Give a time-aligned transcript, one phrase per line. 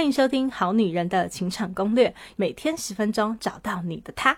[0.00, 4.34] 欢迎收听《好女人的情场攻略》，每天十分钟，找到你的他。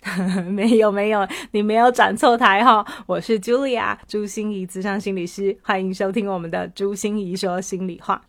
[0.48, 2.82] 没有没有，你没有转错台哈！
[3.04, 8.22] 我是 Julia 朱心怡，资深心理师，欢迎收听我们的朱心怡说心里话。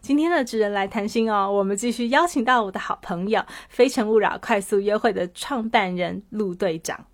[0.00, 7.06] 今天的职人来谈心哦，我们继续邀请到我的好朋友《非诚勿扰》快速约会的创办人陆队长。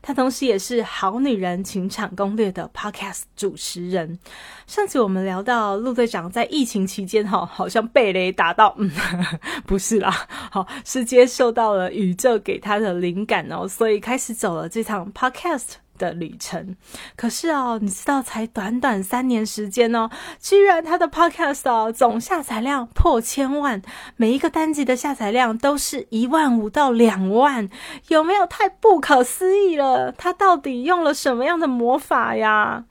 [0.00, 4.18] 她同时也是《好女人情场攻略》的 Podcast 主持人。
[4.66, 8.90] 上次我们聊到陆队长在疫情期间，哈，好像被雷打到，嗯，
[9.66, 10.10] 不是啦，
[10.50, 15.74] 好，是接受到了宇宙给他的灵感哦，所以开始走了这场 Podcast。
[15.98, 16.76] 的旅程，
[17.16, 20.08] 可是哦，你知道才短短三年时间哦，
[20.40, 23.82] 居然他的 podcast 哦总下载量破千万，
[24.16, 27.68] 每一个单集的下载量都是一万五到两万，
[28.08, 30.12] 有没有太不可思议了？
[30.12, 32.84] 他到底用了什么样的魔法呀？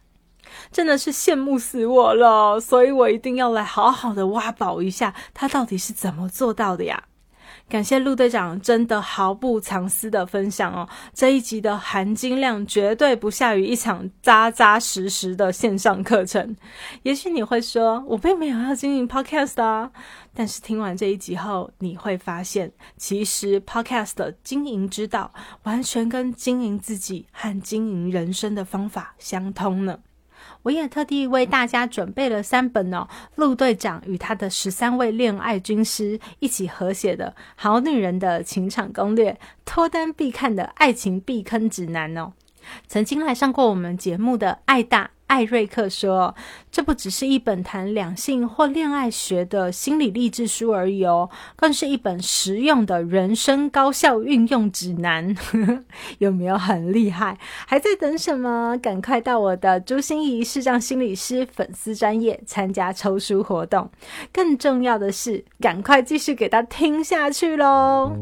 [0.71, 7.03] 真的是羡慕死我了，所以我一定要来好好的挖宝一下，他到底是怎么做到的呀？
[7.70, 10.88] 感谢陆队长，真的毫不藏私的分享哦。
[11.14, 16.56] 这一集的含金量绝对不下于一场扎扎实实的线上课程。
[17.04, 19.92] 也许你会说，我并没有要经营 Podcast 啊。
[20.34, 30.00] 但是听完这一集后，你会发现，其实 Podcast 的经营之道，完全跟经营自己和经营人生的方法相通呢。
[30.68, 39.32] 我也特地为大家准备了三本哦，陆队长与他的十三位恋爱军师一起合写的《好女人的情场攻略》，
[39.64, 42.34] 脱单必看的爱情避坑指南哦。
[42.86, 45.11] 曾经来上过我们节目的爱大。
[45.27, 46.33] 艾瑞克说
[46.71, 55.36] ：“这不只是一本谈两性或恋爱学的心理励志书而已哦，更是一本实用的人生高效运用指南。
[56.20, 57.38] 有没有很厉害？
[57.67, 58.77] 还在等什么？
[58.82, 63.89] 赶快到我的朱心怡视障心理师粉丝专业参加抽书活动。
[64.32, 68.15] 更重要的是，赶快继续给他听下去喽！”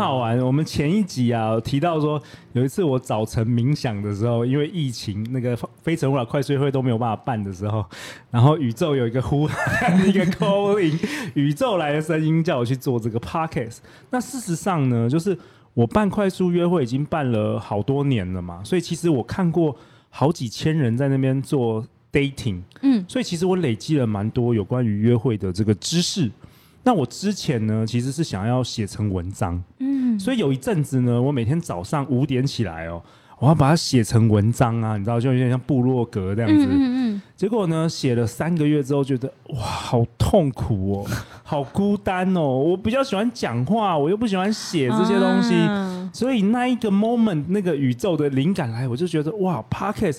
[0.00, 0.38] 好玩。
[0.40, 2.20] 我们前一集啊提到说，
[2.54, 7.84] 有一次我早晨冥想的时候，因为疫情，那个非诚勿扰快速会都没有办法办的时候，
[8.30, 10.98] 然后宇宙有一个呼喊， 一个 calling，
[11.34, 13.78] 宇宙来的声音叫我去做这个 podcast。
[14.08, 15.36] 那事实上呢，就是
[15.74, 19.76] 我办快速约会已经办了好多年了嘛，所以其实我看过
[20.08, 26.30] 好几千人在那边做 dating，嗯，所以其实我累积了蛮多有关于约会的这个知识。
[26.82, 33.02] 那我之前呢，其实是想要写成文章，嗯，所以有一阵子呢，我每天早上五点起来哦，
[33.38, 41.06] 我要把它写成文章啊，你知道，就有点像部落格这样子，嗯嗯，结果呢，写了三个月之后，觉得哇，好痛苦哦，
[41.42, 45.54] 好孤单哦，我比较喜欢讲话，我又不喜欢写这些东西，
[46.12, 50.18] 所以那一个 moment 那个宇宙的灵感来，我就觉得哇，Podcast。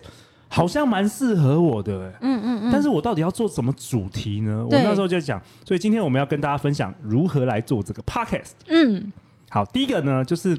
[0.54, 4.66] 好像蛮适合我的，嗯嗯嗯，但是我到底要做什么主题呢？
[4.66, 8.52] 我那时候就讲，所以今天我们要跟大家分享如何来做这个 podcast。
[8.68, 9.12] 嗯，
[9.50, 10.58] 好，第一个呢，就是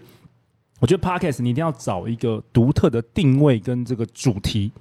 [0.81, 4.73] 我觉得 podcast 你一定要找一个独特的定位跟这个主题，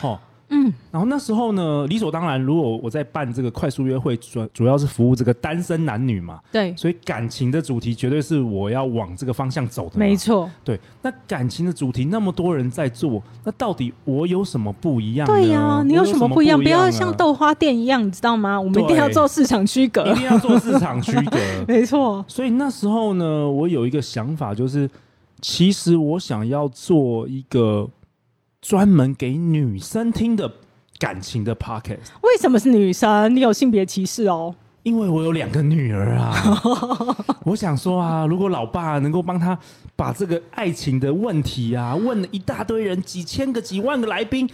[0.00, 0.18] 哦。
[0.54, 10.78] 嗯，然后那时候呢，理所当然，如果我在办这个快速约会，主主要是服务这个单身男女嘛，对，所以感情的主题绝对是我要往这个方向走的，没错，对。
[11.00, 15.26] 那感情的主题那么多人在做，那到底我有什么不一样？
[15.26, 16.60] 对呀，你有什么不一样？
[16.60, 18.60] 不要像豆花店一样，你知道吗？
[18.60, 22.22] 我们一定要做市场区隔，一定要做市场区隔， 没错。
[22.28, 24.88] 所以那时候呢，我有一个想法，就是
[25.40, 27.88] 其实我想要做一个。
[28.62, 30.50] 专门给女生听的
[30.98, 33.34] 感情的 podcast，为什么是女生？
[33.34, 34.54] 你有性别歧视哦？
[34.84, 36.32] 因为我有两个女儿啊，
[37.44, 39.58] 我想说啊，如果老爸能够帮他
[39.96, 44.48] 把这个爱情的问题啊，问了一大堆人，几千个、几万个来宾，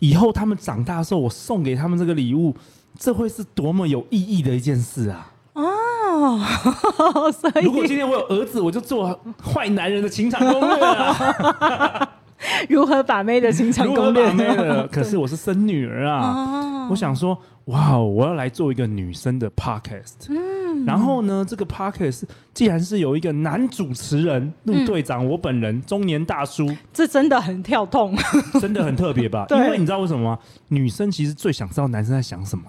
[0.00, 2.54] 以后他们长大的时候，我送给他们这个礼物，
[2.98, 5.32] 这会是多么有意义的一件事啊！
[5.54, 6.38] 哦，
[7.32, 12.16] 所以如果今天我有儿子，我就做坏男人的情场攻略啊。
[12.68, 14.86] 如何把妹的情场攻略？
[14.90, 16.88] 可是我是生女儿啊！
[16.90, 20.26] 我想说，哇，我要来做一个女生的 podcast。
[20.28, 22.22] 嗯，然后呢，这个 podcast
[22.54, 28.16] 既然是有一个男主持人陆队长，我本人中年大叔，这真的很跳痛，
[28.60, 29.46] 真的很特别吧？
[29.50, 30.38] 因为你知道为什么吗？
[30.68, 32.64] 女生其实最想知道男生在想什么。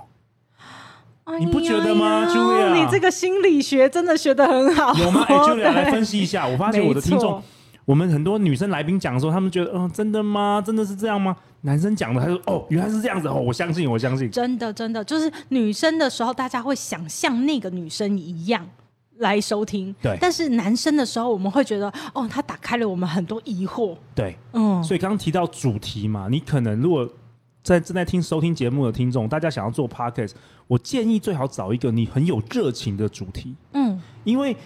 [1.39, 2.73] 你不觉得吗 Julia？
[2.73, 5.23] 你这个心理学真的学的很好，有吗？
[5.29, 6.45] 哎，Julia 来分析一下。
[6.45, 7.41] 我发现我的听众
[7.85, 10.61] 我们很多女生来宾讲的时候，他们觉得，嗯、真的吗？
[10.65, 11.35] 真的是这样吗？
[11.61, 14.29] 男生讲的，他说，哦，原来是这样子哦，我相信，我相信。
[14.31, 18.67] 真的真的就是女生的时候，大家会想像那个女生一样。
[19.17, 27.07] 来收听，对但是男生的时候，我们会觉得，哦，他打开了我们很多疑惑，对，嗯，所以刚刚提到主题嘛，你可能如果
[27.61, 30.31] 在正在听收听节目的听众，大家想要做 podcast，
[30.65, 34.57] 我建议最好找一个你很有热情的主题，嗯，因为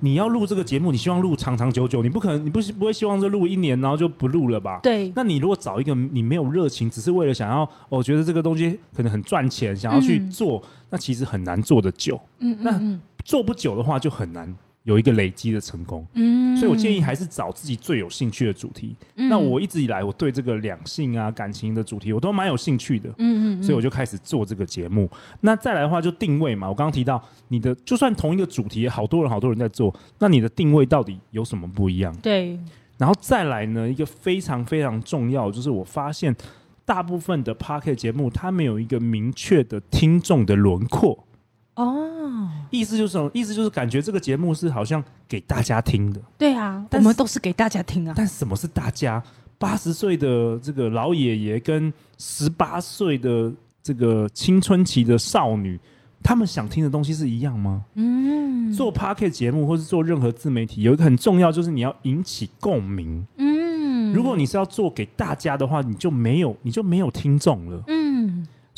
[0.00, 4.80] 你要录这个节目，你希望录长长久久，你不可能，你不是不会希望这录一年然后就不录了吧？
[4.82, 12.20] 对，那你如果找一个你没有热情，只是为了想要，我、觉得这个东西可能很赚钱，想要去嗯做，那其实很难做的久。
[12.40, 14.54] 嗯那嗯做不久的话，就很难
[14.84, 16.06] 有一个累积的成功。
[16.14, 18.94] 嗯，所以我建议还是找自己最有兴趣的主题。
[19.16, 23.08] 嗯那我一直以来，我对这个两性啊、感情的主题，我都蛮有兴趣的。
[23.18, 25.10] 嗯嗯，所以我就开始做这个节目。
[25.40, 26.68] 那再来的话，就定位嘛。
[26.68, 32.14] 我刚刚提到，你的就算同一个主题，好多人好多人在做，那你的定位到底有什么不一样？
[32.22, 32.58] 对，
[32.98, 36.36] 然后再来呢，一个非常非常重要，就是我发现
[36.84, 41.26] 大部分的 p o c k e t 节目，它没有一个明确的听众的轮廓。
[41.76, 43.30] 哦，意思就是什么？
[43.34, 49.22] 意思就是感觉这个节目是好像给大家听的，对啊，我们都是给大家听啊，但什么是大家？
[49.56, 53.50] 八十岁的这个老爷爷跟十八岁的
[53.82, 55.78] 这个青春期的少女，
[56.22, 57.84] 他们想听的东西是一样吗？
[57.94, 63.24] 嗯做 p o c k e t 节目或是做任何自媒体，有一个很重要，就是你要引起共鸣。
[63.36, 67.82] 嗯，如果你是要做给大家的话，你就没有你就没有听众了。
[67.86, 68.03] 嗯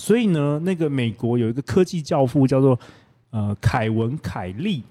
[0.07, 2.79] 所以呢，那个美国有一个科技教父叫做
[3.31, 4.85] 呃凯文凯利，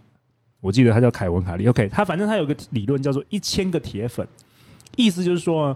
[0.59, 1.65] 我记得他叫凯文凯利。
[1.69, 4.27] OK，他反正他有个理论叫做一千个铁粉，
[4.97, 5.73] 意思就是说，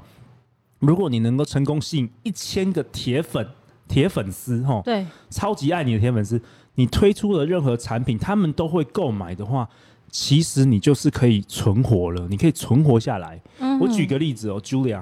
[0.79, 3.47] 如果你能够成功吸引一千个铁粉、
[3.87, 6.41] 铁粉丝，哈，对，超级爱你的铁粉丝，
[6.75, 9.69] 你推出的任何产品，他们都会购买的话，
[10.09, 13.41] 其实你就是可以存活了，你可以存活下来。
[13.59, 15.01] 嗯我举个例子哦，Julia，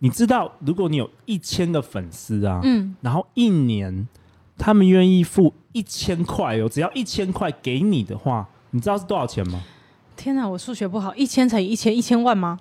[0.00, 2.94] 你知道，如果你有一千个粉丝啊，嗯。
[3.00, 4.06] 然后一年
[4.56, 9.60] 他们愿意付一千块哦，只要一千块给你的话，你知道是多少钱吗？
[10.16, 12.58] 天哪，我数学不好，一千乘以一千，一千万吗？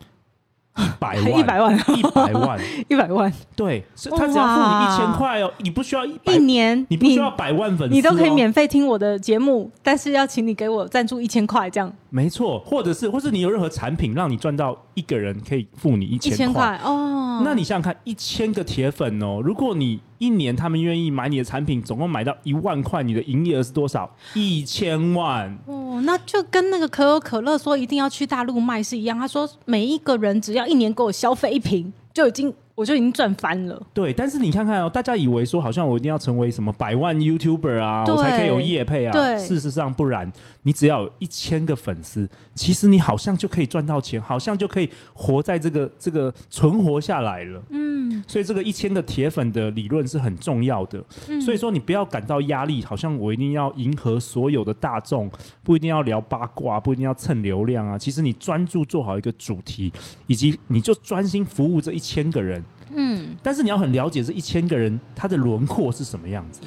[0.80, 17.42] 一百万， 一百万，一百万， 一百万，对，是他只要付你一千块哦，你不需要一一，年你不需要百万粉丝、哦，你都可以免费听我的节目，但是要请你给我赞助一千块，这样没错，或者是，或是你有任何产品让你赚到一个人可以付你一千块哦。
[17.44, 24.10] 那你想想看，一千个铁粉哦，如果你一年他们愿意买你的产品，总共买到一万块，你的营业额是多少？
[24.34, 25.56] 一千万。
[25.66, 29.18] 哦，那就跟那个可口可乐说一定要去大陆卖是一样。
[29.20, 33.80] 他说每一个人只要一年给我消费一瓶，就已经我就已经赚翻了。
[33.94, 39.12] 对，但是你看看哦，大家以为说好像我一定要成为什么百万 YouTuber 啊，我才可以有业配啊。
[39.12, 40.32] 对事实上不然，
[40.68, 47.64] 你只要有一千个粉丝，其实你好像就可以赚到钱，好像就可以活在这个这个存活下来了。
[47.70, 51.02] 嗯，所以这个一千个铁粉的理论是很重要的。
[51.30, 55.32] 嗯所以说你不要感到压力，好像我一定要迎合所有的大众，
[55.64, 57.98] 不一定要聊八卦，不一定要蹭流量啊。
[57.98, 59.94] 其实你专注做好一个主题，
[60.26, 62.62] 以及你就专心服务这一千个人。
[62.94, 66.62] 嗯，但是你要很了解这一千个人他的轮廓是什么样子，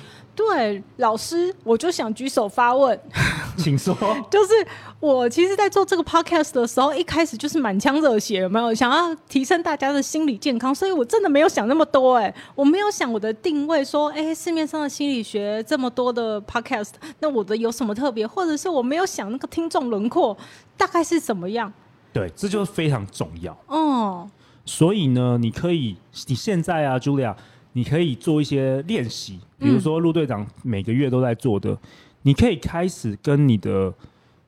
[0.49, 2.99] 对，老师，我就想举手发问，
[3.59, 3.95] 请说。
[4.31, 4.53] 就是
[4.99, 10.75] 我其实，在做这个 podcast 的时候，一开始就是满腔热血，有没有想要提升大家的心理健康？
[10.75, 18.27] 所以我真的没有想那么多、哎，我没有想我的定位，说，哎、市面上的心理学这么多的 podcast，那我的有什么特别？
[18.27, 20.37] 或者是我没有想那个听众轮廓
[20.77, 21.71] 大概是怎么样？
[22.13, 23.57] 对，这就是非常重要。
[23.67, 24.29] 哦，
[24.65, 27.35] 所以呢，你可以，你现在啊，Julia，
[27.73, 31.79] 你可以做一些练习，比如说陆队长每个月都在做的，
[32.23, 33.93] 你可以开始跟你的，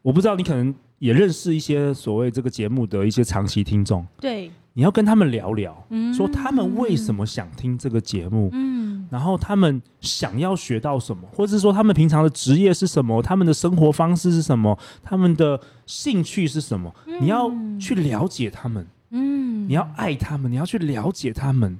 [0.03, 6.13] 我不知道你可能也认识一些所谓这个节目的一些长期听众，对，你要跟他们聊聊，嗯。
[6.13, 9.07] 说他们为什么想听这个节目，嗯。
[9.11, 18.87] 然后他们想要学到什么，或者是说他们平常的职业是什么，他们的生活方式是什么，他们的兴趣是什么，你要去了解他们。
[19.11, 21.79] 嗯，你要爱他们，你要去了解他们。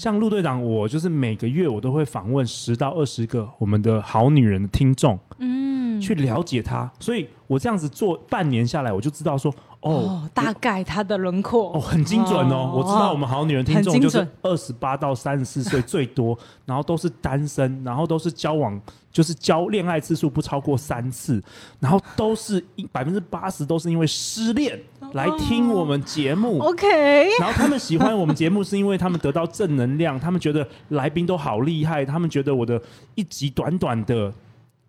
[0.00, 6.90] 像陆队长，我就是每个月我都会访问十到二十个我们的好女人的听众，嗯，去了解她。
[6.98, 12.72] 所以我这样子做半年下来，我就知道说，哦哦，大概她的轮廓哦，很精准哦。
[12.72, 18.80] 哦我知道我们好女人听众就是二十八到三十四岁最多，然后都是单身，然后都是交往，
[19.12, 21.42] 就是交恋爱次数不超过三次，
[21.78, 24.78] 然后都是百分之八十都是因为失恋
[25.12, 26.58] 来听我们节目。
[26.60, 32.80] OK，然后他们喜欢我们节目，是因为他们得到正能量，他们觉得来宾都好厉害，他们觉得我的
[33.14, 34.32] 一集短短的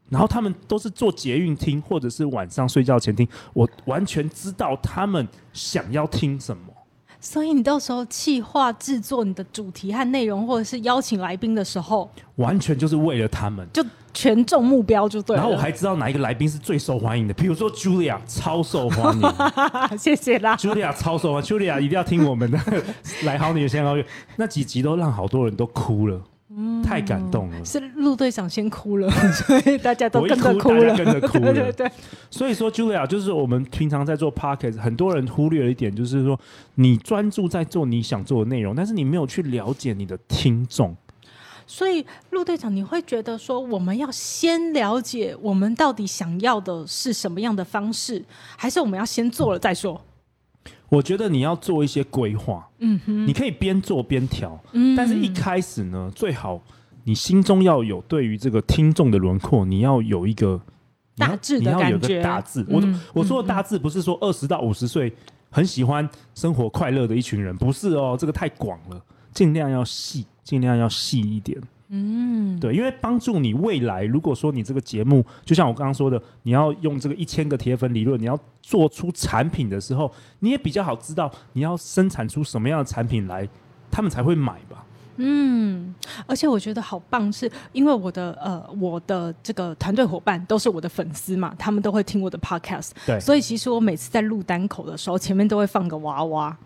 [0.10, 6.64] 然后他们都是做捷运听，或者是晚上睡觉前听，我完全知道他们想要听什么。
[7.24, 13.66] 所以你到时候企划制作你的主题和内容，或者是邀请来宾的时候，完全就是为了他们。
[13.72, 13.82] 就
[14.14, 15.42] 全中目标就对了。
[15.42, 19.22] 然后我还知道哪一个来宾是最受欢迎的，比如说 Julia 超受欢迎
[19.98, 20.56] 谢谢啦。
[20.58, 22.60] ，Julia 超受欢迎，Julia 一定要听我们的
[23.24, 26.22] 来好你的先高月，那几集都让好多人都哭了，
[26.84, 27.66] 太感动了。
[27.66, 31.92] 是陆队长先哭了， 所以大家都跟着哭了，跟着哭了对对对，
[32.30, 36.38] 所以说，Julia 就是我们平常在做 podcast，很多人忽略了一点，就是说
[36.76, 40.96] 你专注在做你想做的内容，但是你没有去了解你的听众。
[41.66, 48.24] 所以陆队长，你会觉得说，我们要先了解我们到底想要的是什么样的方式，
[48.58, 50.00] 还是我们要先做了再说？
[50.90, 56.62] 我觉得你要做一些规划，嗯哼，你可以边做边调，嗯但是一开始呢，最好
[57.06, 60.60] 你心中要有对于这个听众的轮廓，你要有一个
[61.16, 62.66] 大致的你要有个感觉大致。
[62.70, 65.14] 我嗯我说的大致不是说二十到五十岁
[65.50, 69.02] 很喜欢生活快乐的一群人，不是哦，这个太广了，
[69.34, 71.62] 尽量要细，尽量要细一点。
[71.94, 83.46] 嗯，对，因为帮助你未来，如果说你这个节目，就像我刚刚说的，你要用这个一千个铁粉理论，你要做出产品的时候，你也比较好知道你要生产出什么样的产品来，
[83.92, 84.86] 他们才会买吧。
[85.18, 85.94] 嗯，
[86.26, 96.58] 而且我觉得好棒是，因为我的呃我的这个团队伙伴都是我的粉丝嘛，他们都会听我的 podcast，对所以其实我每次在录单口的时候，前面都会放个娃娃。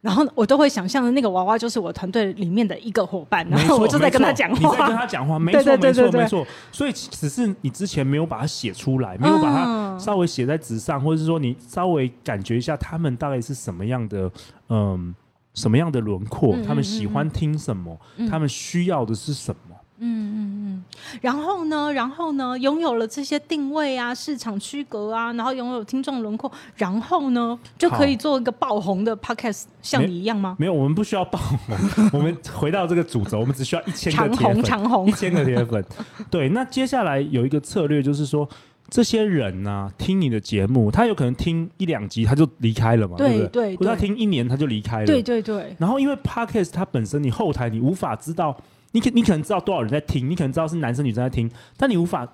[0.00, 4.96] 然后我都会想象的那个娃娃就是我团队里面的一个伙伴，然后我就在跟他讲你在跟。
[4.96, 6.46] 他讲话，没错，没错，没错。
[6.70, 14.30] 所以只是你之前没有把它写出来，没有把它嗯稍微写在纸上，或者是说你稍微感觉一下他们大概是什么样的，
[14.68, 15.12] 嗯，
[15.54, 17.98] 什么样的轮廓，他们喜欢听什么，
[18.30, 19.74] 他们需要的是什么。
[20.00, 20.84] 嗯嗯嗯。
[21.20, 30.56] 然后呢，然后呢，拥有了这些定位啊、市场区隔啊，然后拥有听众轮廓，然后呢，就可以做一个爆红的 podcast，像你一样吗？
[30.58, 35.84] 没有，我们不需要爆红，我们回到这个主轴，我们只需要一千个长红铁粉，长红一千个铁粉。
[36.30, 38.48] 对，那接下来有一个策略，就是说
[38.88, 43.48] 这些人呢、听你的节目，他有可能听一两集他就离开了嘛，对不对？
[43.48, 48.56] 对或者他听一年他就离开了，对对对，然后因为 podcast 它本身你后台你无法知道，
[48.92, 52.26] 你可你可能知道多少人在听，你可能知道是男生女生在听，但你无法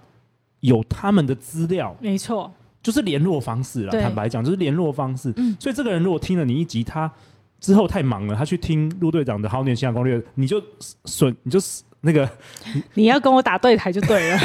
[0.61, 2.53] 有他们的资料，没错。
[2.83, 3.93] 就是联络方式了。
[3.93, 5.33] 坦白讲，就是联络方式。
[5.39, 7.11] 嗯所以这个人如果听了你一集，他
[7.59, 10.63] 之后太忙了，他去听陆队长的好年信仰攻略，你就
[11.07, 11.59] 损，你就
[12.03, 12.29] 那个
[12.93, 14.39] 你要跟我打对台就对了。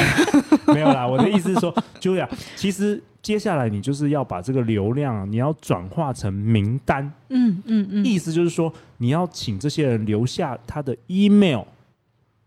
[0.74, 1.06] 没有啦。
[1.06, 7.12] 我的意思是说，Julia，其实接下来你就是要把这个流量啊，你要转化成名单。
[7.28, 11.63] 嗯嗯嗯，意思就是说，你要请这些人留下他的 email，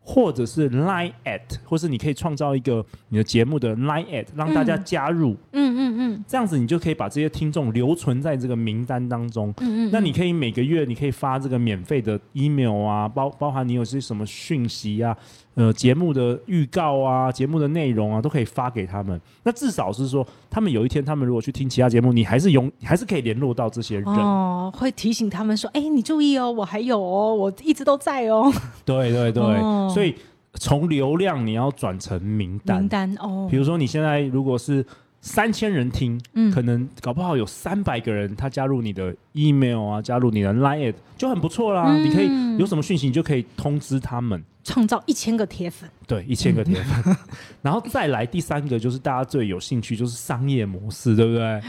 [0.04, 4.82] 或者是 line at，或是你可以创造一个你的节目的 line at，让大家嗯。
[4.85, 6.25] 加入，嗯嗯嗯。
[6.26, 9.54] 这样子你就可以把这些听众留存在这个名单当中。
[9.59, 15.16] 嗯嗯，那你可以每个月你可以发这个免费的 email 啊，包包含你有些什么讯息啊，
[15.54, 19.21] 呃，节目的预告啊，节目的内容啊，都可以发给他们。
[19.42, 24.04] 那至少是说，他们有一天他们如果去听其他节目，你还是永还是可以联络到这些人。
[24.06, 28.50] 哦，会提醒他们说，哎，你注意哦，我还有哦，我一直都在哦。
[28.87, 30.14] 对对对，哦所以
[30.54, 32.78] 从流量你要转成名单。
[32.78, 34.85] 名单哦比，如说你现在如果是
[35.24, 41.84] 三千人听，嗯可能搞不好有三百个人他加入你的 email 啊，加入你的 line，就很不错啦。
[41.86, 44.42] 嗯你可以有什么讯息，你就可以通知他们。
[44.64, 45.88] 创造一千个铁粉。
[46.06, 47.16] 对，一千个铁粉，
[47.62, 51.60] 然后再来第三个就是大家最有兴趣，就是商业模式，对不对？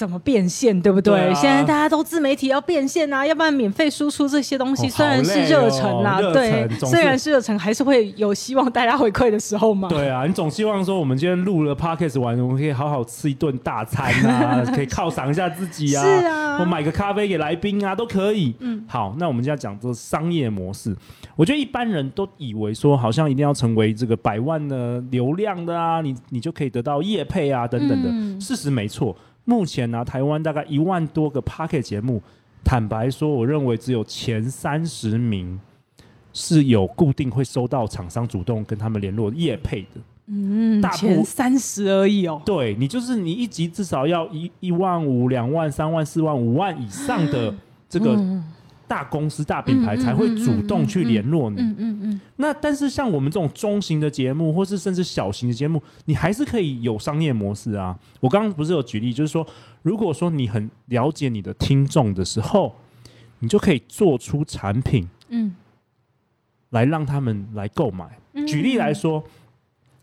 [0.00, 1.12] 怎么变现，对不对？
[1.12, 9.90] 对啊现在大家都自媒体要变现啊，要不然免费输出这些东西，哦虽然是热忱啦，好累哦对虽然是热忱，还是会有希望大家回馈的时候嘛。
[9.90, 18.54] 对啊，你总希望说我们今天录了 podcast 完，我们可以好好吃一顿大餐啊， 可以犒赏一下自己啊，是啊我买个咖啡给来宾啊，都可以。
[18.60, 20.96] 嗯好，那我们现在讲这个商业模式，
[21.36, 28.08] 我觉得一般人都以为说，好像一定要成为这个百万的流量的啊，你你就可以得到业配啊等等的。
[28.08, 32.22] 嗯事实没错，目前呢、台湾大概一万多个 p o c k e t 节目，
[32.62, 35.58] 坦白说，我认为只有前三十名
[36.32, 40.00] 是有固定会收到厂商主动跟他们联络业配的。
[40.26, 42.40] 嗯，大部前三十而已哦。
[42.44, 47.52] 对你就是你一集至少要一一万五、两万、三万、四万、五万以上的
[47.88, 48.44] 这个嗯
[48.90, 51.60] 大公司、大品牌才会主动去联络你。
[51.60, 57.96] 嗯嗯嗯，那但是像我们这种中型的节目，或是甚至小型的节目，你还是可以有商业模式啊。
[58.18, 59.46] 我刚刚不是有举例，就是说，
[59.82, 62.74] 如果说你很了解你的听众的时候，
[63.38, 65.54] 你就可以做出产品嗯
[66.70, 68.18] 来让他们来购买。
[68.32, 69.22] 嗯举例来说，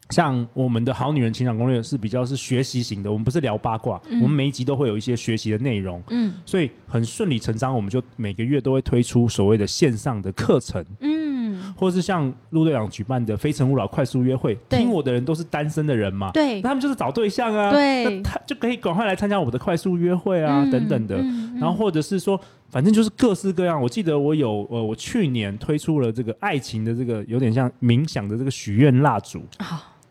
[0.10, 6.34] 像我们的好女人情感攻略是比较是学习型的，我们不是聊八卦，我们每一集都会有一些学习的内容，嗯。
[6.46, 16.62] 所以很顺理成章，我们就每个月都会推出所谓的线上的课程，嗯，或是像陆队长举办的《非诚勿扰》快速约会，听我的人都是单身的人嘛，对。
[16.62, 18.06] 那他们就是找对象啊，对。
[18.06, 21.18] 那他就可以赶快来参加我的快速约会啊，嗯等等的。
[21.18, 23.82] 嗯然后或者是说，反正就是各式各样。
[23.82, 29.42] 我记得我有呃，我去年推出了这个爱情的这个有点像冥想的这个许愿蜡烛，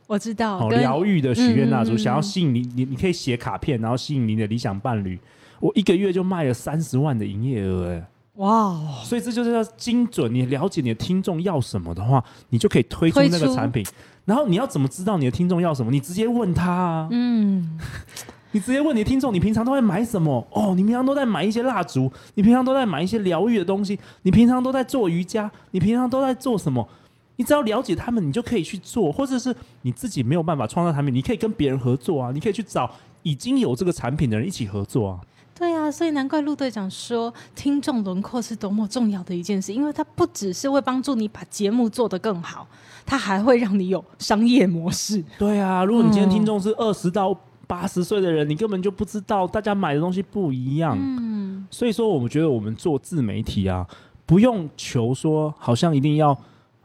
[0.06, 5.18] 我知道，好疗愈的许愿蜡烛，想要吸引你，你你可以写卡片，然后吸引你的理想伴侣。
[5.58, 10.32] 我一个月就卖了三十万的营业额，哎，哇哦，所以这就是要精准。
[10.32, 13.84] 你了解你的听众要什么的话，你就可以推出推出那个产品。
[14.24, 15.90] 然后你要怎么知道你的听众要什么？
[15.90, 17.78] 你直接问他啊，嗯，
[18.52, 20.46] 你直接问你的听众，你平常都在买什么？
[20.52, 26.86] 哦，你平常都在买一些蜡烛，你平常都在买一些疗愈的东西，你平常都在做瑜伽，你平常都在做什么？
[27.36, 32.90] 你只要了解他们，你就可以去做，或者是你自己没有办法创造产品，你可以跟别人合作啊，你可以去找
[33.22, 35.20] 已经有这个产品的人一起合作啊。
[35.58, 42.68] 对啊，所以难怪陆队长说听众轮廓是多么重要的一件事，因为它不只是会帮助你把节目做得更好，
[43.06, 45.24] 它还会让你有商业模式。
[45.38, 47.34] 对啊，如果你今天听众是二十到
[47.66, 50.94] 八十岁的人，你根本就不知道大家买的东西不一样。
[51.00, 53.86] 嗯，所以说，我们觉得我们做自媒体啊，
[54.26, 56.38] 不用求说好像一定要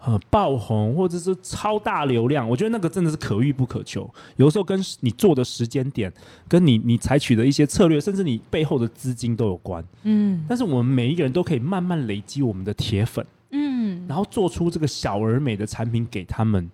[0.03, 4.09] 呃爆红或者是超大流量，我觉得那个真的是可遇不可求。
[4.35, 6.11] 有的时候跟你做的时间点、
[6.47, 9.83] 跟你你采取的一些策略，甚至你背后的资金都有关。
[10.03, 16.69] 嗯但是我们每一个人都可以慢慢累积我们的铁粉，嗯，然后做出这个小而美的产品给他们。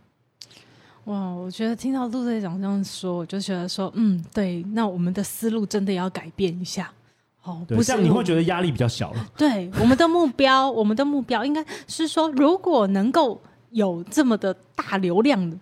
[1.06, 6.92] 哇，我觉得听到陆队长这样说，我就觉得说，嗯，对，那我们的思路真的要改变一下。
[7.48, 9.26] 哦，对，不是这样你会觉得压力比较小了。
[9.38, 15.58] 对，我们的目标，我们的目标应该是说，如果能够有这么的大流量的，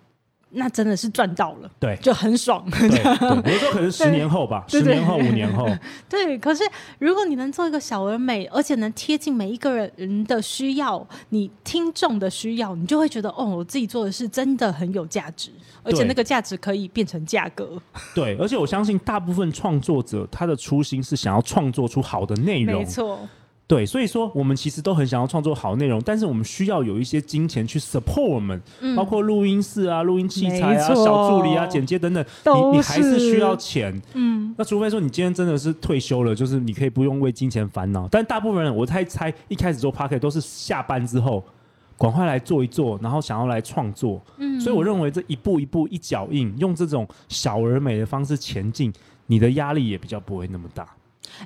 [0.50, 1.96] 那真的是赚到了，对。
[2.00, 2.64] 就很爽。
[2.70, 5.68] 对，对有时候可能十年后吧，十年后、五年后，
[6.08, 6.62] 对，可是
[6.98, 15.50] 如果你能做一个小而美，而且能贴近每一个人的需要，你听众的需要，你就会觉得，哦，我自己做的是真的很有价值，
[15.82, 17.80] 而且那个价值可以变成价格。
[18.14, 22.80] 对，而且我相信大部分创作者他的初心是想要创作出好的内容。
[22.80, 23.28] 没，错，
[23.68, 28.62] 对，所以说我们其实都很想要创作好内容，但是我们需要有一些金钱去 support 我们，
[28.96, 34.00] 包括录音室啊、录音器材啊、小助理啊、剪接等等，你你还是是需要钱。
[34.14, 38.06] 嗯，那除非说你今天真的是退休了，就是你可以不用为金钱烦恼。
[38.08, 41.42] 但大部分人，我猜猜一开始做 p o c k e t 都是下班之后，
[41.98, 44.22] 赶快来做一做，然后想要来创作。
[44.38, 48.92] 嗯，所以我认为这一步一步一脚印，用这种小而美的方式前进，
[49.26, 50.86] 你的压力也比较不会那么大。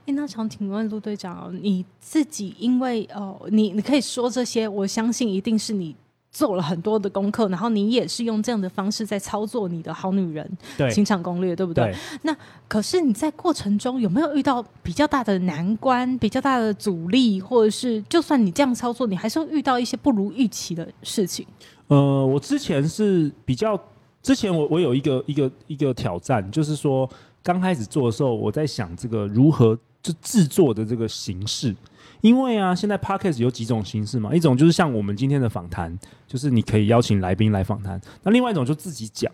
[0.07, 5.95] 哎，那想请问陆队长哦，你自己因为哦，你你可以说这些，我相信一定是你
[6.31, 11.93] 做了很多的功课，然后你也是用这样的方式在操作你的好女人对情场攻略，对不对？
[12.23, 12.37] 对，
[12.69, 21.45] 可是你在过程中有没有遇到比较大的难关、比较大的阻力，或者是就算你这样操作，你还是会遇到一些不如预期的事情？
[21.89, 23.77] 呃，我之前是比较，
[24.23, 27.11] 之前我我有一个一个一个挑战，就是说
[27.43, 31.75] 刚开始做的时候，我在想这个如何就制作的这个形式，
[32.21, 39.31] 因为啊，现在 podcast 有几种形式嘛，一种就是像我们今天的访谈，就是你可以邀请来宾来访谈；那另外一种就自己讲。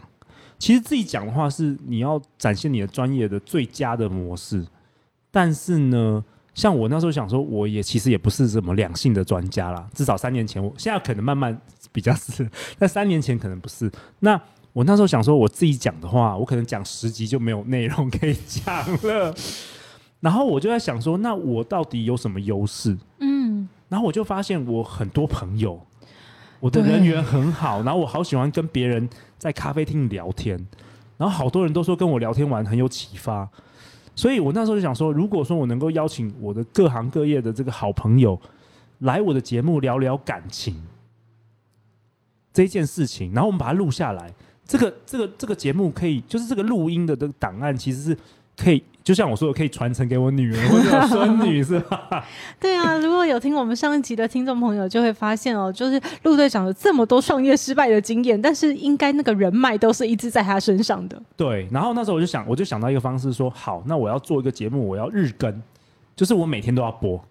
[0.58, 4.66] 其实自己讲的话是你要展现你的专业的最佳的模式，
[5.30, 11.60] 但是呢，像我那时候想说，我也其实也不是什么两性的专家啦，至少三年前我，现在可能慢慢
[11.92, 13.92] 比较是，但三年前可能不是。
[14.20, 14.40] 那
[14.76, 19.34] 我那时候想说，我自己讲的话，我可能讲十集就没有内容可以讲了。
[20.20, 22.94] 然后我就在想说，那我到底有什么优势？
[23.20, 25.80] 嗯，然后我就发现我很多朋友，
[26.60, 29.08] 我的人缘很好，然后我好喜欢跟别人
[29.38, 30.58] 在咖啡厅聊天，
[31.16, 33.48] 然后好多人都说跟我聊天完很有启发，
[34.14, 38.38] 所以我那时候就想说，如果说我能够邀请我的各行各业的这个好朋友
[38.98, 40.82] 来我的节目聊聊感情
[42.52, 44.34] 这件事情，然后我们把它录下来，
[44.66, 48.16] 这个这个这个节目可以，就是这个录音的这个档案其实是
[48.56, 48.82] 可以。
[49.04, 52.24] 就像我说的，可以传承给我女儿或者 我孙女，是吧？
[52.58, 61.22] 对啊，如果有听我们上一集的听众朋友，就会发现哦，就是陆队长有这么多创业失败的经验，但是应该那个人脉都是一直在他身上的。
[61.36, 65.62] 对，然后那时候我就想，我就想到一个方式说，好，那我要做一个节目，我要日更，
[66.16, 67.24] 就是我每天都要播，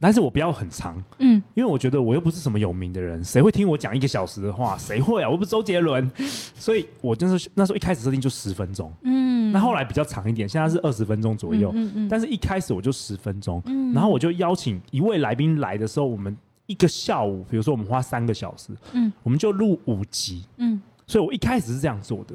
[0.00, 4.76] 但是我不要很长，嗯，因为我觉得我又不是什么有名的人，谁会听我讲一个小时的话？
[4.78, 5.28] 谁会啊？
[5.28, 6.10] 我又不是周杰伦，
[6.56, 12.08] 所以我就是那时候一开始设定就十分钟，嗯，那后来比较长一点，现在是二十分钟左右，嗯嗯。
[12.08, 13.92] 但是一开始我就十分钟，嗯。
[13.92, 16.34] 然后我就邀请一位来宾来的时候，我们
[16.66, 19.12] 一个下午，比如说我们花三个小时，嗯。
[19.22, 20.80] 我们就录五集，嗯。
[21.06, 22.34] 所以我一开始是这样做的。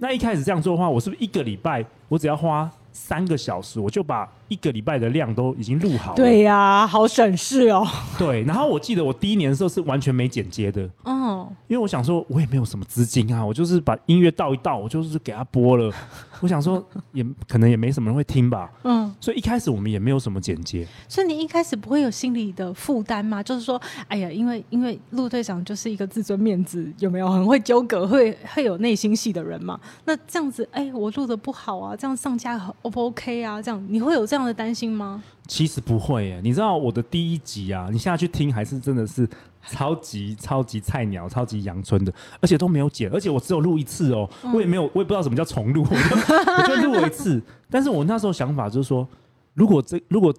[0.00, 6.16] 那一开始这样做的话，我是不是一个礼拜我只要花三个小时，我就把一个礼拜的量都已经录好了？
[6.16, 7.86] 对呀，好省事哦。
[8.18, 15.92] 对，然后我记得我第一年的时候是完全没剪接的，哦，因为我想说，我也没有什么资金啊，我就是把音乐倒一倒，我就是给他播了。
[16.40, 20.86] 我想说，也可能也没什么人会听吧，嗯，所以一开始我们也没有什么剪接。
[21.08, 23.42] 所以你一开始不会有心理的负担吗？
[23.42, 29.80] 就是说，哎呀，因为因为陆队长就是一个自尊面子有没有很会纠葛，会会有内心戏的人嘛？
[30.04, 33.62] 那这样子，哎，我录的不好啊，这样上架 O 不 OK 啊？
[33.62, 35.22] 这样你会有这样的担心吗？
[35.46, 39.28] 其实不会耶，你知道我的第一集啊，你现在去听还是真的是
[39.68, 45.94] 超级超级菜鸟、超级阳春的，而且都没有剪，而且我只有录一次哦，我也没有，我也不知道什么叫重录，我
[46.66, 47.40] 就我就录了一次。
[47.70, 49.06] 但是我那时候想法就是说，
[49.52, 50.34] 如果这如果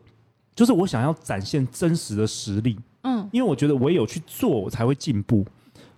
[0.53, 5.45] 就是我想要展现真实的实力，嗯，因为我觉得唯有去做，我才会进步。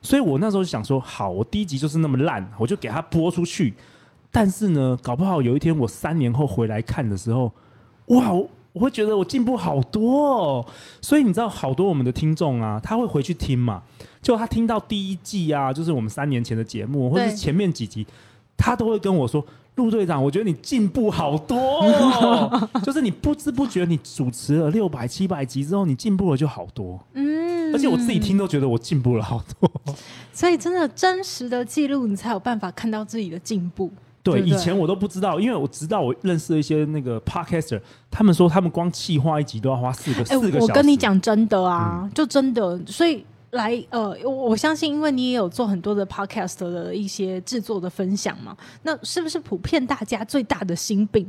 [0.03, 3.73] 所以我那时候想说，好，我第一集就是那么烂，我就给它播出去。
[4.29, 7.51] 但是呢，搞不好有一天我三年后回来看的时候，
[8.07, 10.65] 哇，我我会觉得我进步好多哦。
[11.01, 13.81] 所以你知道，好多我们的听众啊，他会回去听嘛，
[14.21, 18.05] 就他听到第一季啊，就是我们三年前的节目，或者是前面几集，
[18.57, 19.45] 他都会跟我说。
[19.77, 29.71] 陆队长，我觉得你进步好多，哦， 就是你不知不觉你主持了六百七百集之后，你进步了就好多，嗯，而且我自己听都觉得我进步了好多。
[30.33, 33.91] 所以真的真实的记录，你才有办法看到自己的进步。
[34.31, 40.63] 对，以前我都不知道，因为我直到我认识了一些那个 podcaster，他们说他们光气化一集都要花四个哎、四个小时。
[40.63, 51.25] 我跟你，讲真的啊，就真的，所以来呃，我我相信，因为你也有做很多的 podcast 的一些制作的分享嘛，那是不是普遍大家最大的心病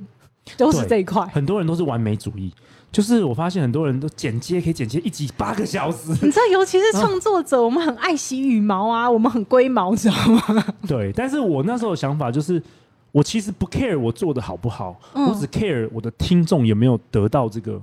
[0.56, 1.24] 都是这一块？
[1.26, 2.52] 很多人都是完美主义，
[2.90, 10.64] 就是我发现很多人都剪接可以剪接一集八个小时，你知道，尤其是创作者，我们很爱惜羽毛啊，我们很龟毛，知道吗？
[10.88, 11.12] 对。
[11.12, 12.60] 但是我那时候的想法就是，
[13.12, 17.80] 我其实不 care 我做的好不好，嗯我只 care 我的听众有没有得到这个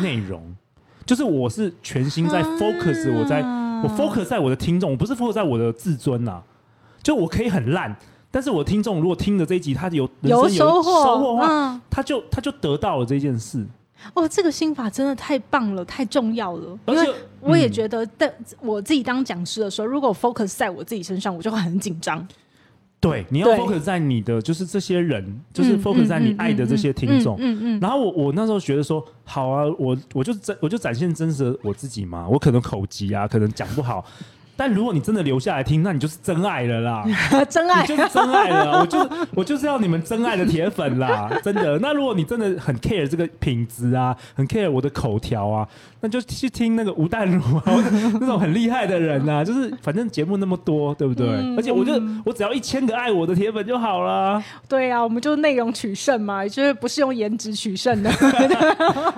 [0.00, 0.54] 内容，
[1.04, 3.40] 就是我是全心在 focus 我在。
[3.40, 6.42] 啊我 focus 在我的听众，我不是 focus 在我的自尊呐、啊。
[7.02, 7.94] 就我可以很烂，
[8.30, 13.62] 但是我听众如果听了这一集，他有有收获，收获的话，嗯，他就他就得到了这件事。
[14.14, 22.26] 哦，这个心法真的太棒了，太重要了，因而且为我也嗯觉得，但我自己当讲师的时候，如果 focus 在我自己身上，我就会很紧张。
[23.04, 27.36] 对，你要对 focus 在你的就是这些人，就是嗯 focus 嗯在你嗯爱的这些听众。
[27.38, 34.04] 嗯嗯嗯然后我我那时候觉得说，好啊，我我就展我就展现真实的我自己嘛，我可能口疾啊，可能讲不好。
[34.56, 37.04] 但如果你真的留下来听，那你就是真爱了啦。
[37.06, 41.78] 嗯 真爱你就是真爱了，我就我就是要你们真爱的铁粉啦， 真的。
[41.78, 45.68] 那如果你真的很 care 这个品质啊，很 care 我的口条啊，
[46.00, 47.62] 那就去听那个吴淡如啊，
[48.20, 51.26] 那种很厉害的人啊，就是反正节目那么多，对不对？
[51.28, 51.92] 嗯而且我就
[52.24, 54.42] 我只要一千个爱我的铁粉就好了。
[54.68, 58.10] 对啊，我们就内容取胜嘛，就是不是用颜值取胜的。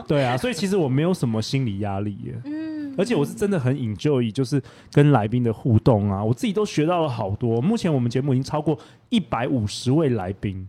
[0.07, 2.35] 对啊，所以其实我没有什么心理压力耶。
[2.45, 7.61] 嗯，而且我是真的很 enjoy，就是跟来宾的互动啊，我自己都学到了好多。
[7.61, 8.79] 目前我们节目已经超过
[9.09, 10.67] 一百五十位来宾，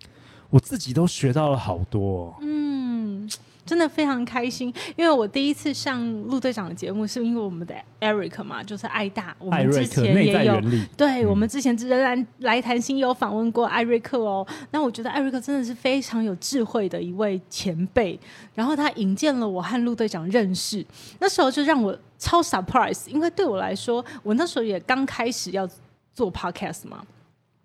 [0.49, 3.29] 我自己都学到了好多、嗯，
[3.67, 10.59] 真的非常开心，因为我第一次上陆队长的节目，是因为我们的 Eric 嘛，就是艾大，我们之前也有。
[10.95, 18.17] 对、嗯我们之前仍然来谈心有访问过艾瑞克哦，那我觉得艾瑞克真的是非常有智慧的一位前辈，
[18.55, 20.85] 然后他引荐了我和陆队长认识，
[21.19, 25.67] 那时候就让我超 surprise，因为对我来说，我那时候也刚开始要
[26.13, 27.03] 做 podcast 嘛。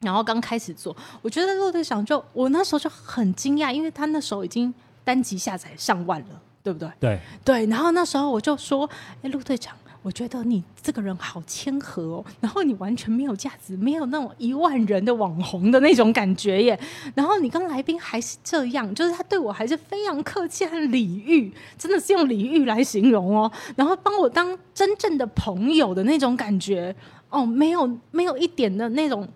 [0.00, 6.88] 然后刚开始做，我觉得陆队长就我那时候就很惊讶，因为他那时候已经单集下载上万了，对不对？
[7.00, 8.88] 对，对，然后那时候我就说
[9.22, 16.78] ：“哎，陆队长，我觉得你这个人好谦和哦，然后你完全没有价值，没有那种一万人的网红的那种感觉耶。
[17.14, 23.50] 然后你跟来宾还是这样，就是他对我还是非常客气和礼遇，真的是用礼遇来形容哦。
[23.76, 26.94] 然后帮我当真正的朋友的那种感觉
[27.28, 29.28] 哦，没有没有一点的那种。”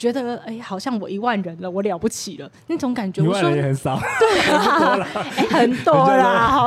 [0.00, 3.22] 觉得哎，好像我一万人了，我了不起了那种感觉。
[3.22, 6.66] 一万人也很少， 对啊，哎很多啦，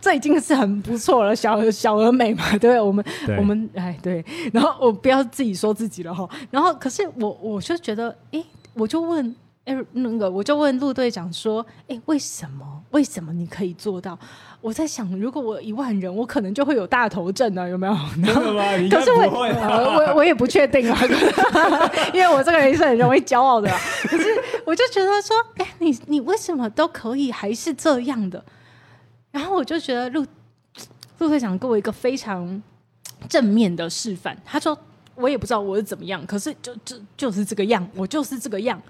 [0.00, 2.80] 这已经是很不错了，小小而美嘛，对？
[2.80, 8.42] 我们对我们哎对，然后我不要自己说自己了哈，然后可是我我就觉得，哎，
[8.74, 9.34] 我就问。
[9.64, 12.82] 哎，那个，我就问陆队长说：“哎，为什么？
[12.90, 14.18] 为什么你可以做到？”
[14.60, 17.92] 我在想，如果我一万人，我可能就会有大头症啊，有没有？
[18.90, 20.98] 可是我我我也不确定啊，
[22.12, 24.24] 因为我这个人是很容易骄傲的啊、可是
[24.66, 28.44] 我就觉得说，哎、你你为什么都可以还是这样的？
[29.30, 30.26] 然后我就觉得陆
[31.18, 32.60] 陆队长给我一个非常
[33.28, 34.76] 正面的示范，他说。
[35.14, 38.80] 我也不知道我是怎么样，可是就就就是这个样，我就是这个样。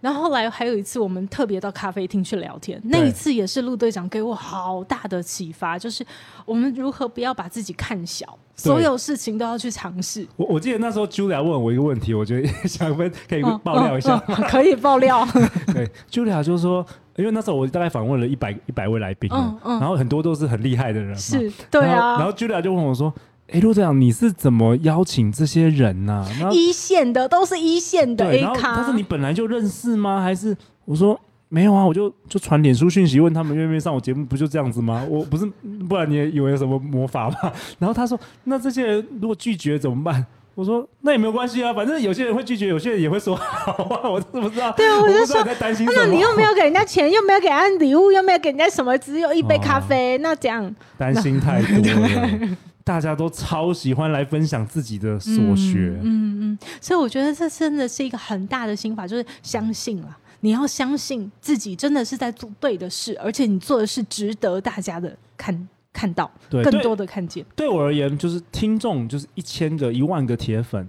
[0.00, 6.04] 然后后来还有一次，我们特别到咖啡厅去聊天，那一次也是陆队长给我好大的启发，就是
[6.44, 10.26] 我们如何不要把自己看小，所有事情都要去尝试。
[10.36, 15.26] 我我记得那时候 Julia 问我一个问题，我觉得想问可以爆料一下，可以爆料。
[15.74, 22.18] 对，Julia 就是说，因为那时候我大概访问了一百一百位来宾，嗯嗯，然后很多都是很厉害的人，是，对啊。
[22.18, 23.12] 然后 Julia 就问我说。
[23.52, 26.26] 哎，陆队长，你是怎么邀请这些人呢？
[26.52, 28.26] 一线的都是一线的
[28.62, 30.22] 但是你本来就认识吗？
[30.22, 31.84] 还是我说没有啊？
[31.84, 35.02] 我就就传脸书讯息问他们愿不愿意上我节目，不就这样子吗？
[35.08, 35.46] 我不是，
[35.88, 37.36] 不然你也以为有什么魔法吗？
[37.80, 40.26] 然后他说，那这些人如果拒绝怎么办？
[40.54, 44.10] 我说那也没有关系啊，反正有些人会拒绝，有些人也会说好啊。
[44.10, 44.72] 我是不知道？
[44.72, 52.28] 对啊，我就说在担心那你又没有给人家钱，又没有给人家礼物，又没有给人家什么，只有一杯咖啡，那这样担心太多了。
[52.88, 67.44] 大家都超喜欢来分享自己的所学，嗯嗯，所以我觉得这真的是一个很大的心法，就是相信了，你要相信自己真的是在做对的事，而且你做的是值得大家的看看到，更多的看见。
[67.54, 70.88] 对我而言，就是听众就是一千个、一万个铁粉，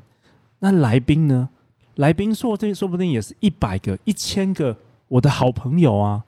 [0.59, 1.49] 那来宾呢？
[1.95, 4.77] 来宾说这说不定也是一百个、一千个
[5.09, 6.23] 我的好朋友啊。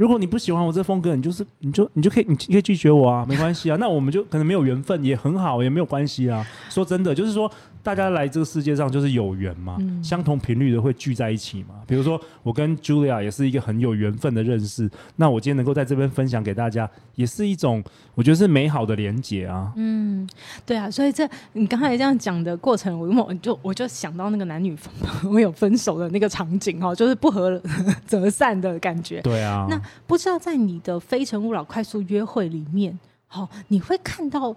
[0.00, 3.76] 如果你不喜欢我这风格，你就是你就你就可以你可以拒绝我啊，没关系啊。
[3.78, 6.42] 那我们就可能没有缘分，也很好，也没有关系啊。
[6.70, 7.52] 说真的，就是说。
[7.82, 11.76] 大家来这个世界上就是有缘嘛，相同频率的会聚在一起嘛。
[11.86, 14.88] 比如说，我跟 Julia 也是一个很有缘分的认识。
[15.16, 17.82] 那我今天能够在这边分享给大家，也是一种
[18.14, 19.72] 我觉得是美好的连结啊。
[19.76, 20.28] 嗯，
[20.66, 24.76] 对啊，所以这你刚才这样讲的过程，我我就我就想到那个男女
[25.24, 27.60] 我有分手的那个场景哈， 就是不合
[28.06, 29.20] 则散的感觉。
[29.22, 32.98] 对啊，那不知道在你的《非诚勿扰》快速约会里面。
[33.32, 34.52] 好，你会看到，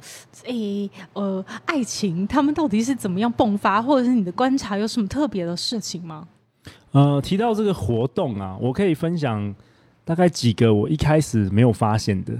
[0.46, 6.28] 诶，呃，爱情他们到底是怎么样迸发，或者是你的观察有什么特别的事情吗？
[6.92, 9.54] 呃，提到这个活动啊，我可以分享
[10.04, 12.34] 大概几个我一开始没有发现的，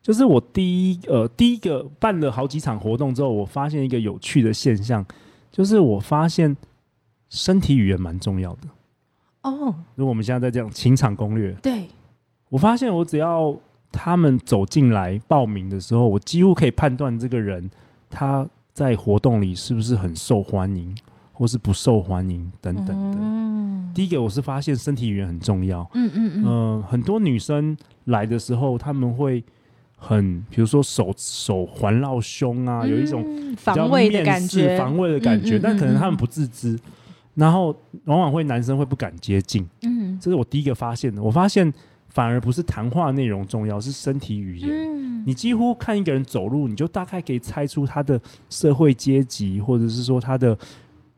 [0.00, 5.04] 就是我第一呃第一个办了好几场活动之后，我发现一个有趣的现象，
[5.52, 6.56] 就是我发现
[7.28, 8.68] 身体语言蛮重要的。
[9.42, 11.86] 哦，如果我们现在在讲情场攻略，对
[12.48, 13.54] 我发现我只要。
[13.96, 17.70] 他们走进来报名的时候，我几乎可以判断这个人
[18.10, 20.94] 他在活动里是不是很受欢迎，
[21.32, 23.94] 或是不受欢迎等等的。
[23.94, 25.88] 第一个，我是发现身体语言很重要。
[25.94, 26.82] 嗯嗯嗯。
[26.82, 29.42] 很多女生来的时候，他们会
[29.96, 33.24] 很，比如说手手环绕胸啊，有一种
[33.56, 36.78] 防卫的感觉，防卫的感觉，但可能他们不自知，
[37.34, 39.66] 然后往往会男生会不敢接近。
[39.80, 41.22] 嗯，这是我第一个发现的。
[41.22, 41.72] 我发现。
[42.16, 45.26] 反而不是谈话内容重要，是身体语言。
[45.26, 50.56] 你几乎看一个人走路，你就大概可以猜出他的社会阶级，或者是说他的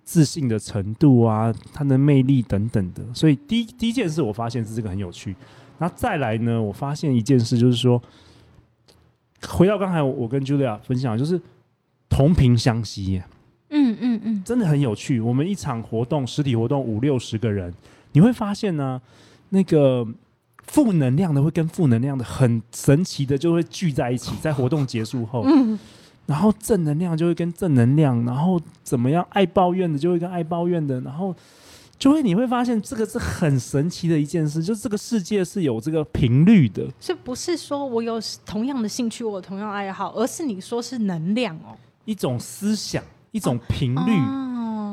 [0.03, 3.05] 自信的程度啊，他的魅力等等的。
[3.15, 5.37] 所以第一第一件事，我发现是这个很有趣。
[5.79, 8.03] 然后再来呢，我发现一件事，就是说，
[9.47, 11.41] 回到刚才我跟 Julia 分享，就是
[12.09, 13.23] 同频相吸。
[13.69, 15.21] 嗯嗯嗯，真的很有趣。
[15.21, 17.73] 我们一场活动，实体活动五六十个人，
[18.11, 19.01] 你会发现呢，
[19.51, 20.05] 那个。
[20.69, 25.45] 负能量的会跟负能量的很神奇的就会聚在一起，在活动结束后，
[26.27, 31.35] 然后正能量就会跟正能量，然后怎么样爱抱怨的就会跟爱抱怨的，然后
[31.99, 43.03] 就会你会发现这个是很神奇的一件事，就是这个世界是有这个频率的，是不是说我有同样的兴趣，我同样爱好，而是你说是能量哦，一种思想，
[43.33, 44.49] 一种频率。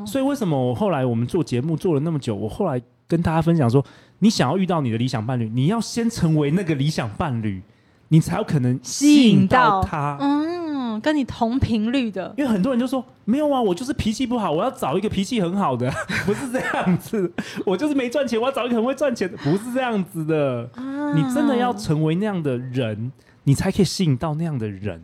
[0.06, 3.84] 所以为什么我后来我们做节目做了那么久，我后来跟大家分享说。
[4.20, 7.60] 你想要遇到你的理想伴侣，你要先成为那个理想伴侣，
[8.08, 10.16] 你才有可能吸引到他。
[10.18, 12.32] 嗯，跟你同频率的。
[12.38, 15.92] 因为很多人就说没有啊，我就是脾气不好，我要找一个脾气很好的，
[16.24, 17.30] 不是这样子。
[17.66, 20.66] 我就是没赚钱，我要找一个很会赚钱的，不是这样子的。
[21.14, 23.12] 你真的要成为那样的人，
[23.44, 25.02] 你才可以吸引到那样的人。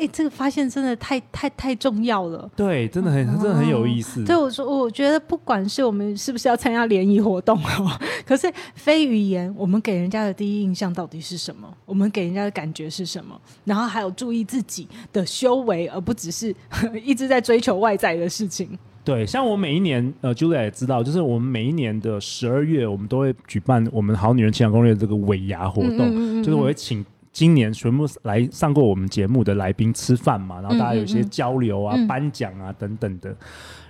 [0.00, 2.50] 哎，这个发现真的太太太重要了。
[2.56, 4.24] 对，真的很真的很有意思。
[4.24, 7.90] 对，我说，我觉得不管是我们是不是要参加联谊活动哦，
[8.24, 11.68] 可是非语言，我们给人家的第一印象到底是什么？
[11.84, 13.38] 我们给人家的感觉是什么？
[13.64, 16.54] 然后还有注意自己的修为，而不只是
[17.04, 18.66] 一直在追求外在的事情。
[19.04, 27.04] 对，像我每一年，呃，Julia 也知道，就是我们每一年的十二月，我们都会举办我们好女人情感攻略这个尾牙活动，就是我会请。
[27.32, 33.34] 今年全部来上过我们节目的来宾吃饭嘛，然后大家有一些交流啊、颁奖啊等等的。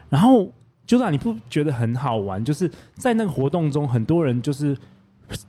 [0.09, 0.51] 然后
[0.87, 2.45] 就让你不觉得很好玩？
[2.45, 4.77] 就是在那个活动中，很多人就是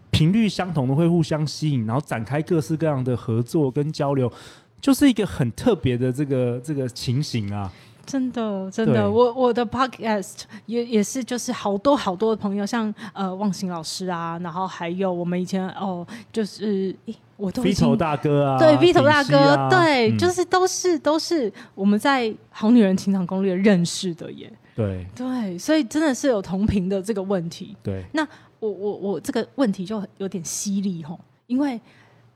[0.10, 4.32] 频率相同的会互相吸引，然后展开各式各样的合作跟交流。
[4.80, 7.72] 就是一个很特别的这个这个情形啊。
[8.04, 27.76] 真的，真的，我我的 podcast 也也是，就是好多好多的朋友，像呃忘形老师啊，然后还有我们以前哦，就是诶我都已 V 经头大哥啊，对 V 头大哥，啊对，嗯就是都是都是我们在《好女人情场攻略》认识的耶，对对，所以真的是有同频的这个问题。
[27.82, 28.26] 对那
[28.60, 31.82] 我我我这个问题就有点犀利吼，因为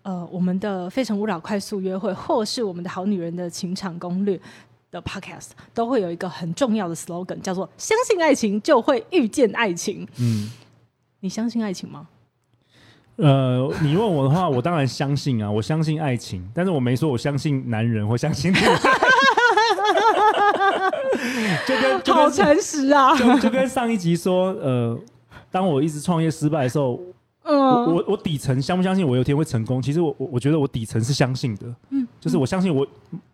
[0.02, 4.40] 呃，我们的《非诚勿扰》快速约会，或是我们的好女人的情场攻略
[4.90, 10.52] 的 podcast，都会有一个很重要的 slogan，叫做“相信爱情就会遇见爱情嗯。”。
[11.22, 12.08] 你相信爱情吗？
[13.18, 18.78] 呃，你问我的话，我当然相信啊，我相信爱情，但是我没说我相信男人或相信 女人，
[21.66, 23.16] 就跟就跟好诚实啊！
[23.18, 24.98] 就就跟上一集说，呃，
[25.50, 27.00] 当我一直创业失败的时候，我
[27.48, 27.56] 嗯，
[27.94, 29.80] 我我底层相不相信我有一天会成功？
[29.80, 32.86] 其实我我我觉得我底层是相信的，嗯，就是我相信我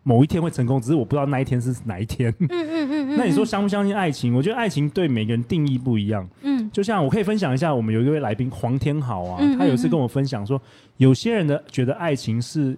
[0.02, 2.30] 某一天会成功，只是我不知道那一天是哪一天。
[2.40, 4.34] 嗯嗯嗯嗯，那你说相不相信爱情？
[4.34, 6.28] 我觉得爱情对每个人定义不一样。
[6.42, 10.60] 嗯就像我可以分享一下，我们有一位来宾黄天豪啊，他有一次跟我分享说，
[10.98, 12.76] 有些人的觉得爱情是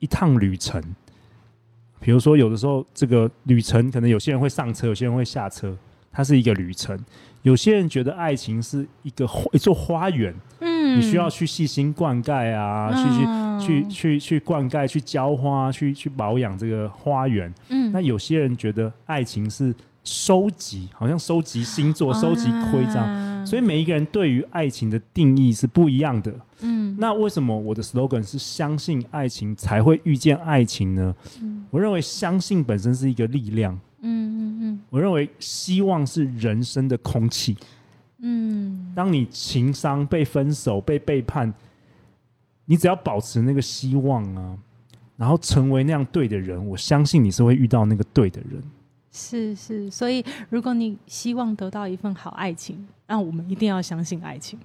[0.00, 0.82] 一趟旅程，
[2.00, 5.76] 比如说有的时候这个旅程可能有些人会上车，有些人会下车，
[6.10, 6.98] 它是一个旅程。
[7.48, 17.50] 有些人觉得爱情是一个花一座花园，嗯，你需要去细心灌溉啊，嗯去去去去去灌溉、去浇花、去去保养这个花园。
[17.70, 26.30] 嗯那有些人觉得爱情是收集，好像收集星座、收集徽章，章所以每一个人对于爱情的定义是不一样的。
[26.60, 31.14] 嗯那为什么我的 slogan 是相信爱情才会遇见爱情呢？
[31.70, 37.56] 我认为相信本身是一个力量，嗯嗯嗯我认为希望是人生的空气。
[38.20, 41.52] 嗯当你情伤、被分手、被背叛，
[42.64, 44.58] 你只要保持那个希望啊，
[45.16, 48.62] 然后成为那样对的人，我相信你是会遇到那个对的人。
[49.10, 54.58] 是是，所以如果你希望得到一份好爱情，那我们一定要相信爱情，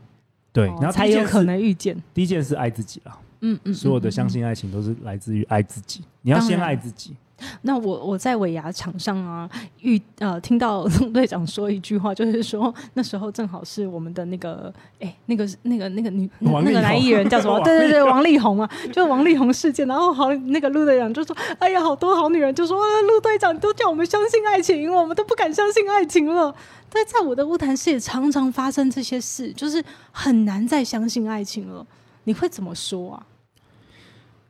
[0.51, 1.43] 对，哦然后才有可。
[1.43, 1.95] 能遇见。
[2.13, 4.27] 第一件事爱自己了，嗯嗯，所有的嗯相。
[4.29, 6.03] 信爱情都是来自于爱自己。
[6.21, 7.15] 你要先爱自己，
[7.63, 9.49] 那我我在尾牙场上啊，
[9.81, 17.59] 遇呃听到陆队长说一句话，就是说那时候正好是我们的那个哎那个那个那个女那个男艺人叫什么？
[17.65, 19.87] 对对对，王力宏啊，就是王力宏事件。
[19.87, 26.55] 然后好那个陆队长就说：“哎呀，好多好女人就说，呃陆队长你都叫我们相信爱情，我们都不敢相信爱情了。”
[26.89, 31.85] 但在我的乌谈室也常常发生这些事，就是很难再相信爱情了。
[32.25, 33.25] 你会怎么说啊？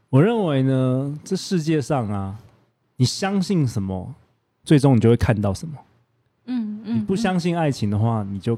[0.10, 2.36] 我认为呢，这世界上啊，
[3.04, 4.16] 你相信什么，
[4.64, 5.78] 最终你就会看到什么。
[6.46, 8.58] 嗯嗯，你不相信爱情的话，你就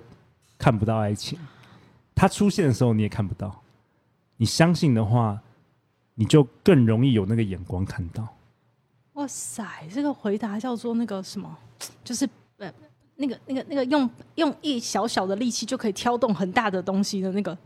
[0.55, 1.35] 看不到爱情。
[2.13, 3.59] 它出现的时候你也看不到，
[4.37, 5.41] 你相信的话，
[6.13, 8.27] 你就更容易有那个眼光看到。
[9.13, 11.57] 哇塞，这个回答叫做那个什么，
[12.03, 12.71] 就是呃，
[13.15, 17.57] 那个那个那个用用一小小的力气就可以挑动很大的东西的那个，哎，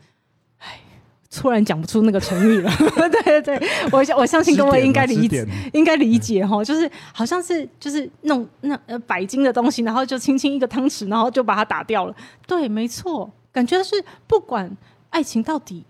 [1.33, 2.71] 突然讲不出那个成语了。
[3.11, 12.15] 对对对，我相我相信各位应该理解，应该理解哈，就是好像是就是弄那呃白金的东西，然后就轻轻一个汤匙，然后就把它打掉了。
[12.47, 14.75] 对，没错，感觉是不管
[15.11, 15.85] 爱情到底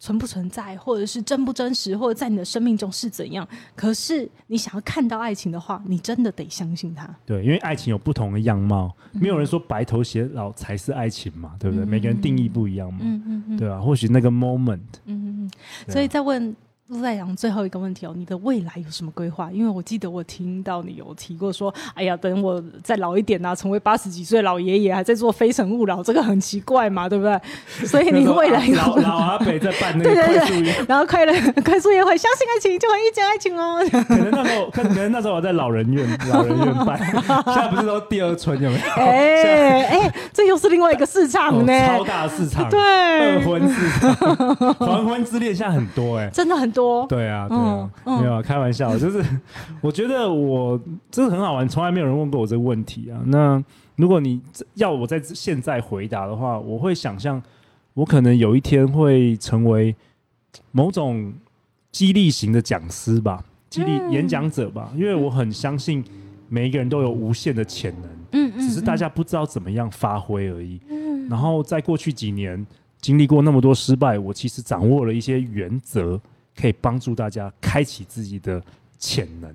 [0.00, 7.08] 存不存在，或者是真不真实，或者在你的生命中是怎样，可是你想要看到爱情的话，你真的得相信它。
[7.26, 11.84] 对，因为爱情有不同的样貌，嗯没有人说白头偕老才是爱情嘛，对不对？
[11.84, 15.50] 每个人定义不一样嘛，嗯嗯嗯，对吧、或许那个 moment，嗯嗯
[15.86, 15.92] 嗯。
[15.92, 16.56] 所以在问
[16.90, 19.48] 陆在阳最后一个问题哦，你的未来有什么规划？
[19.52, 27.40] 因为我记得我听到你有提过说，哎呀，等我再老一点啊，成为八十几岁老爷爷还在做非诚勿扰，这个很奇怪嘛，对不对？
[27.86, 31.32] 所以你未来老老阿北在办那个对对快速约，然后快乐
[31.64, 33.78] 快速约会，相信爱情就会遇见爱情哦。
[34.08, 36.98] 可能那时候，可能那时候我在老人院，老人院办，
[37.46, 38.92] 现在不是都第二春有没有？
[38.94, 46.79] 哎哎，这又是另外一个市场哦呢，超大市场，对二对，婚市场，黄昏之恋现在很多哎、真的很多。
[47.08, 49.24] 对啊，对啊，没有啊，开玩笑，就是
[49.80, 53.20] 我觉得我真的很好玩，从来没有人问过我这个问题啊。
[53.26, 53.62] 那
[53.96, 54.40] 如果你
[54.74, 57.42] 要我在现在回答的话，我会想象
[57.94, 59.94] 我可能有一天会成为
[60.72, 61.32] 某种
[61.92, 66.02] 激励型的讲师吧，激励嗯演讲者吧，因为我很相信
[66.48, 70.80] 每一个人都有无限的潜能，嗯嗯只是大家不知道怎么样发挥而已。
[70.88, 71.28] 嗯。
[71.28, 72.66] 然后在过去几年
[73.00, 76.20] 经历过那么多失败，我其实掌握了一些原则，
[76.60, 78.60] 可以帮助大家开启自己的
[78.98, 79.50] 潜能。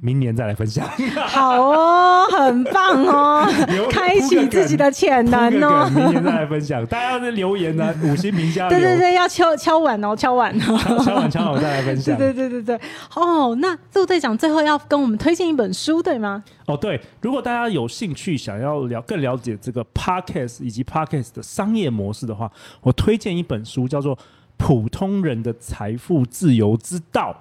[0.00, 0.88] 明年再来分享。
[1.26, 5.90] 好哦，很棒哦留，开启自己的潜能哦。
[5.92, 10.78] 明年再来分享，大家要是留言呢、 五星评价留，对对对，要敲敲碗哦，敲碗哦。
[11.04, 12.14] 敲碗敲好再来分对享。
[12.18, 12.80] 对对对对，
[13.16, 16.44] 哦，那陆队长最后要跟我们推荐一本书，对吗？
[16.66, 22.48] 哦，对，如果大家有兴趣想要了更了解这个 podcast 以及 podcast 的商业模式的话，
[22.82, 24.14] 我推荐一本书，叫做
[24.58, 27.34] 《普通人的财富自由之道》，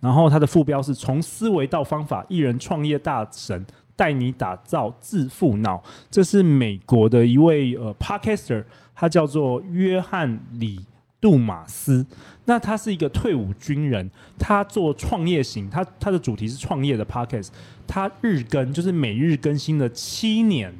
[0.00, 3.66] 然后它的副标是“从思维到方法，一人创业大神
[3.96, 5.82] 带你打造致富脑”。
[6.08, 8.62] 这是美国的一位呃 podcaster，
[8.94, 10.78] 他叫做约翰李
[11.20, 12.06] 杜马斯。
[12.44, 14.08] 那他是一个退伍军人，
[14.38, 17.48] 他做创业型，他他的主题是创业的 podcast，
[17.86, 20.72] 他日更就是每日更新了七年，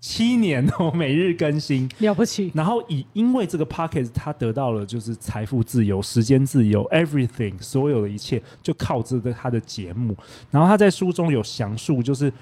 [0.00, 1.88] 七年哦，每日更新。
[1.98, 10.16] 了不起，然后以因为这个 podcast，他得到了就是财富自由、时间自由，everything 所有的一切就靠这个他的节目。
[10.50, 12.32] 然后他在书中有详述，就是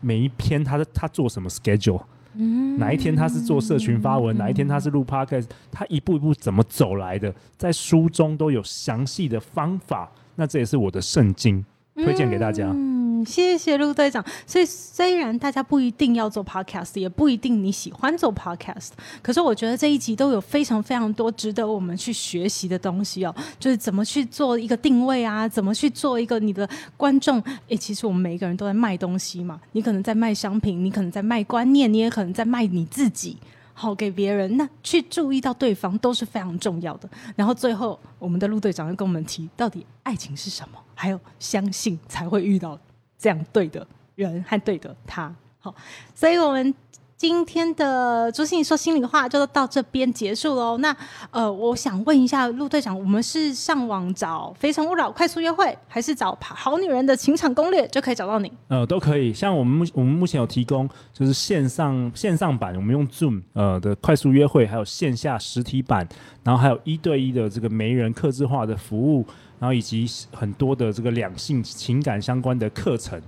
[0.00, 2.02] 每一篇他的他做什么 schedule，
[2.34, 10.10] 嗯哪一天他是做社群发文，哪一天他是录 podcast，他一步一步怎么走来的，在书中都有详细的方法。
[10.36, 12.68] 那这也是我的圣经，推荐给大家。
[12.72, 12.93] 嗯，
[13.24, 14.24] 谢谢陆队长。
[14.46, 18.90] 所以虽然大家不一定要做 podcast，也不一定你喜欢做 podcast，
[19.22, 23.34] 可是我觉得这一集都有非常非常多值得我们去学习的东西哦。
[23.58, 27.42] 就是怎么去做一个定位啊，怎么去做一个你的观众。
[27.68, 33.38] 诶，其实我们每一个人都在卖东西嘛，你可能在卖商品，你可能在卖观念，你也可能在卖你自己。
[33.76, 37.10] 好给别人，那去注意到对方都是非常重要的。
[37.34, 40.78] 然后最后，我们的陆队长又跟我们提，到底爱情是什么？
[40.94, 42.78] 还有相信才会遇到
[43.18, 45.34] 这样对的人和对的他。
[45.58, 45.74] 好，
[46.14, 46.74] 所以我们
[47.16, 50.76] 今天的朱心怡说心里话就到这边结束喽。
[50.78, 50.94] 那
[51.30, 58.52] 呃，我想问一下陆队长，我们是上网找《非诚勿扰》快速约会，还是找《好女人的情场攻略》就可以找到你？
[58.68, 59.32] 呃，都可以。
[59.32, 66.06] 像我们目我们目前有提供就是线上线上版，我们用 Zoom 呃的快速约会，还有线下实体版，
[66.42, 69.24] 然后还有一对一的这个媒人客制化的服务，
[69.60, 73.22] 然后以及很多的这个两性情感相关的课程。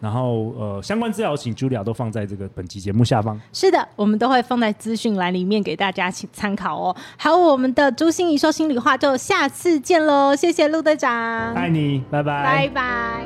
[0.00, 3.40] 然后呃，相关资料请 Julia 都放在这个本期节目下方。
[3.52, 6.96] 是的，我们都会放在资讯栏里面给大家请参考哦。
[7.16, 10.36] 还有我们的朱心怡说心里话，就下次见喽！
[10.36, 12.44] 谢谢陆队长，爱你，拜拜。
[12.44, 13.24] 拜拜。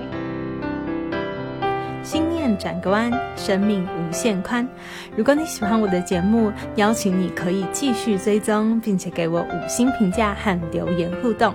[2.02, 4.66] 心念转个弯，生命无限宽。
[5.16, 11.54] 如果你喜欢我的节目，邀请你可以继续追踪，并且给我五星评价和留言互动。